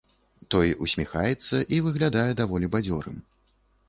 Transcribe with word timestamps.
Той 0.53 0.69
усміхаецца 0.85 1.59
і 1.77 1.81
выглядае 1.87 2.31
даволі 2.39 2.71
бадзёрым. 2.77 3.21